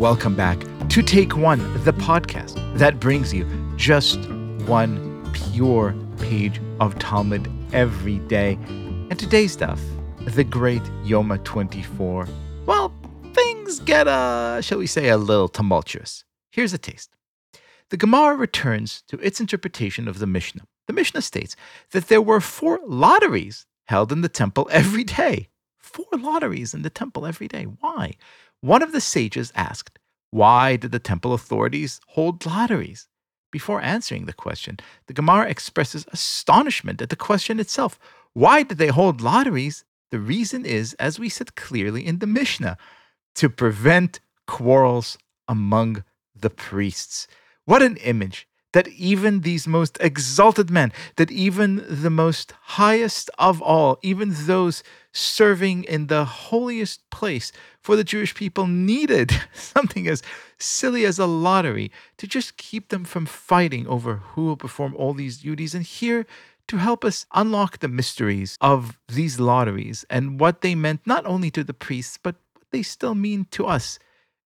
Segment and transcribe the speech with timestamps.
[0.00, 0.58] welcome back
[0.88, 3.46] to Take One, the podcast that brings you
[3.76, 4.18] just
[4.66, 8.58] one pure page of Talmud every day.
[9.08, 9.80] And today's stuff,
[10.24, 12.26] the great Yoma 24.
[12.66, 12.92] Well,
[13.32, 16.24] things get, uh, shall we say, a little tumultuous.
[16.50, 17.10] Here's a taste.
[17.90, 20.62] The Gemara returns to its interpretation of the Mishnah.
[20.88, 21.54] The Mishnah states
[21.92, 25.46] that there were four lotteries held in the temple every day.
[25.78, 27.64] Four lotteries in the temple every day.
[27.64, 28.14] Why?
[28.60, 29.98] One of the sages asked,
[30.30, 33.08] Why did the temple authorities hold lotteries?
[33.50, 37.98] Before answering the question, the Gemara expresses astonishment at the question itself.
[38.32, 39.84] Why did they hold lotteries?
[40.10, 42.76] The reason is, as we said clearly in the Mishnah,
[43.36, 45.16] to prevent quarrels
[45.48, 47.26] among the priests.
[47.64, 53.60] What an image that even these most exalted men, that even the most highest of
[53.60, 57.50] all, even those serving in the holiest place
[57.80, 60.22] for the Jewish people, needed something as
[60.58, 65.14] silly as a lottery to just keep them from fighting over who will perform all
[65.14, 65.74] these duties.
[65.74, 66.26] And here,
[66.68, 71.50] to help us unlock the mysteries of these lotteries and what they meant not only
[71.50, 73.98] to the priests, but what they still mean to us,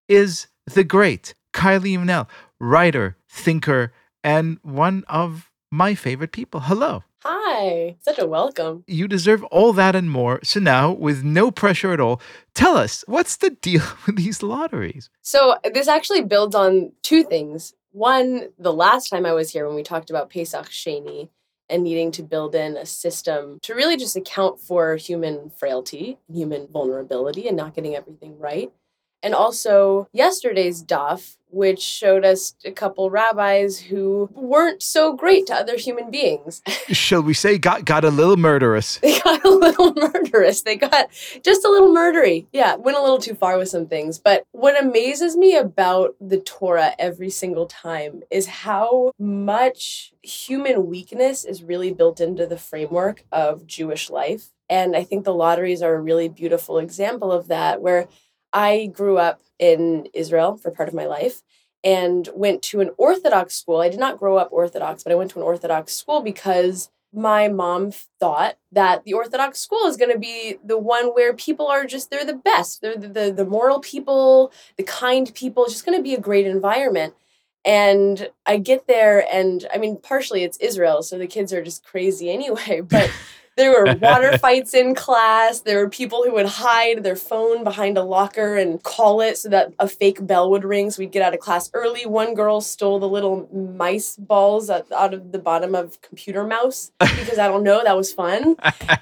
[0.08, 2.26] is the great Kylie Munel,
[2.58, 3.92] writer, thinker,
[4.24, 6.60] and one of my favorite people.
[6.60, 7.04] Hello.
[7.22, 8.84] Hi, such a welcome.
[8.86, 10.40] You deserve all that and more.
[10.42, 12.20] So now, with no pressure at all,
[12.54, 15.10] tell us what's the deal with these lotteries?
[15.22, 17.74] So, this actually builds on two things.
[17.92, 21.28] One, the last time I was here when we talked about Pesach Sheni
[21.70, 26.66] and needing to build in a system to really just account for human frailty, human
[26.66, 28.70] vulnerability, and not getting everything right.
[29.22, 35.54] And also yesterday's daf, which showed us a couple rabbis who weren't so great to
[35.54, 36.62] other human beings.
[36.88, 38.98] Shall we say got got a little murderous?
[38.98, 40.62] they got a little murderous.
[40.62, 41.08] They got
[41.42, 42.46] just a little murdery.
[42.52, 44.18] Yeah, went a little too far with some things.
[44.18, 51.44] But what amazes me about the Torah every single time is how much human weakness
[51.44, 54.50] is really built into the framework of Jewish life.
[54.68, 58.08] And I think the lotteries are a really beautiful example of that, where
[58.54, 61.42] I grew up in Israel for part of my life
[61.82, 63.80] and went to an Orthodox school.
[63.80, 67.48] I did not grow up Orthodox, but I went to an Orthodox school because my
[67.48, 71.84] mom thought that the Orthodox school is going to be the one where people are
[71.84, 72.80] just, they're the best.
[72.80, 75.64] They're the, the, the moral people, the kind people.
[75.64, 77.14] It's just going to be a great environment.
[77.64, 81.84] And I get there, and I mean, partially it's Israel, so the kids are just
[81.84, 82.80] crazy anyway.
[82.80, 83.10] But
[83.56, 85.60] there were water fights in class.
[85.60, 89.48] There were people who would hide their phone behind a locker and call it so
[89.50, 92.06] that a fake bell would ring so we'd get out of class early.
[92.06, 97.38] One girl stole the little mice balls out of the bottom of computer mouse because
[97.38, 98.56] I don't know, that was fun.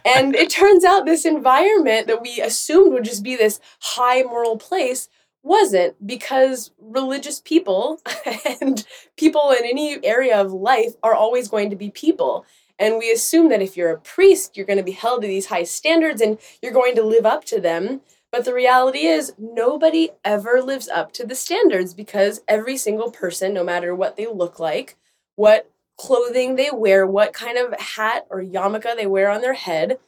[0.05, 4.57] and it turns out this environment that we assumed would just be this high moral
[4.57, 5.09] place
[5.43, 8.01] wasn't because religious people
[8.61, 8.87] and
[9.17, 12.47] people in any area of life are always going to be people.
[12.83, 15.47] And we assume that if you're a priest, you're going to be held to these
[15.47, 18.01] high standards and you're going to live up to them.
[18.33, 23.55] But the reality is, nobody ever lives up to the standards because every single person,
[23.55, 24.97] no matter what they look like,
[25.37, 29.99] what clothing they wear, what kind of hat or yarmulke they wear on their head,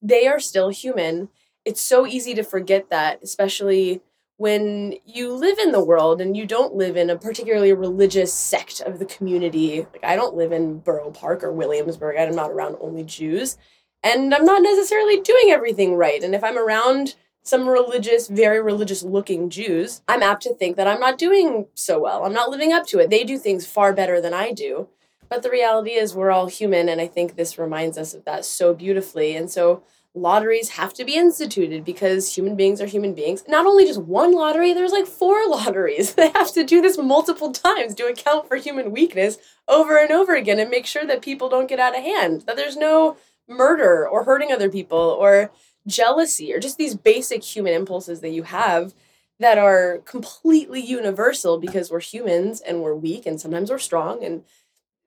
[0.00, 1.30] they are still human.
[1.64, 4.02] It's so easy to forget that, especially
[4.40, 8.80] when you live in the world and you don't live in a particularly religious sect
[8.80, 12.78] of the community, like I don't live in Borough Park or Williamsburg, I'm not around
[12.80, 13.58] only Jews,
[14.02, 16.22] and I'm not necessarily doing everything right.
[16.22, 20.88] And if I'm around some religious, very religious looking Jews, I'm apt to think that
[20.88, 22.24] I'm not doing so well.
[22.24, 23.10] I'm not living up to it.
[23.10, 24.88] They do things far better than I do.
[25.28, 28.46] But the reality is, we're all human, and I think this reminds us of that
[28.46, 29.36] so beautifully.
[29.36, 29.82] And so,
[30.14, 33.44] lotteries have to be instituted because human beings are human beings.
[33.46, 36.14] Not only just one lottery, there's like four lotteries.
[36.14, 40.34] They have to do this multiple times to account for human weakness over and over
[40.34, 43.16] again and make sure that people don't get out of hand, that there's no
[43.48, 45.50] murder or hurting other people or
[45.86, 48.94] jealousy or just these basic human impulses that you have
[49.38, 54.44] that are completely universal because we're humans and we're weak and sometimes we're strong and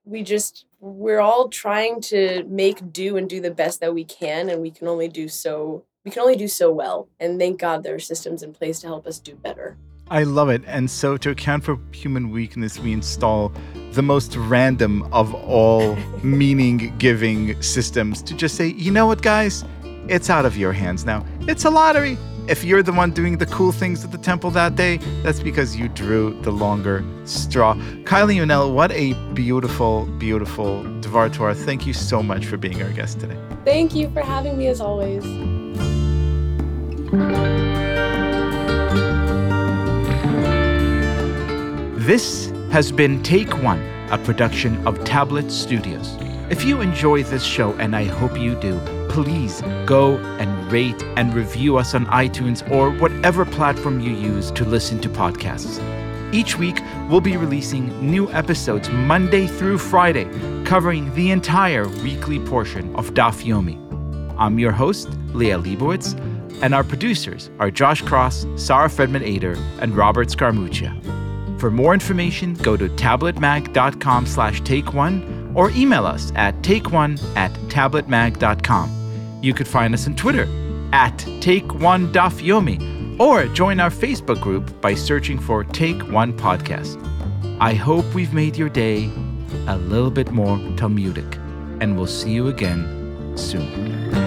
[0.04, 4.50] we just we're all trying to make do and do the best that we can
[4.50, 7.08] and we can only do so we can only do so well.
[7.18, 9.76] And thank god there are systems in place to help us do better.
[10.10, 10.62] I love it.
[10.66, 13.52] And so to account for human weakness we install
[13.92, 19.64] the most random of all meaning giving systems to just say you know what guys?
[20.06, 21.24] It's out of your hands now.
[21.48, 24.76] It's a lottery if you're the one doing the cool things at the temple that
[24.76, 27.74] day, that's because you drew the longer straw.
[28.04, 31.54] Kylie Munel, what a beautiful, beautiful Dvar Torah.
[31.54, 33.38] Thank you so much for being our guest today.
[33.64, 35.24] Thank you for having me as always.
[42.06, 43.80] This has been Take One,
[44.10, 46.18] a production of Tablet Studios.
[46.50, 48.78] If you enjoy this show, and I hope you do,
[49.14, 54.64] please go and rate and review us on iTunes or whatever platform you use to
[54.64, 55.78] listen to podcasts.
[56.34, 60.24] Each week, we'll be releasing new episodes Monday through Friday,
[60.64, 63.78] covering the entire weekly portion of Daf Yomi.
[64.36, 66.18] I'm your host, Liel Leibovitz,
[66.60, 70.92] and our producers are Josh Cross, Sara Fredman Aeder, and Robert Scaramuccia.
[71.60, 77.52] For more information, go to tabletmag.com slash take one or email us at takeone at
[77.68, 79.03] tabletmag.com.
[79.44, 80.48] You could find us on Twitter
[80.94, 86.32] at Take One Daf Yomi or join our Facebook group by searching for Take One
[86.32, 86.96] Podcast.
[87.60, 89.10] I hope we've made your day
[89.66, 91.36] a little bit more Talmudic,
[91.82, 94.23] and we'll see you again soon.